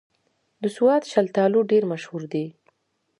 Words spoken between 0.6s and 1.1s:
د سوات